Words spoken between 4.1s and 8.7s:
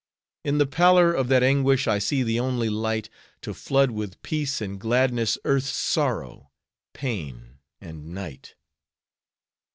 peace and gladness Earth's sorrow, pain, and night.